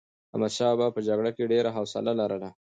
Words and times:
احمدشاه 0.31 0.71
بابا 0.79 0.87
په 0.95 1.01
جګړه 1.07 1.31
کې 1.35 1.49
ډېر 1.53 1.65
حوصله 1.75 2.11
لرله. 2.19 2.49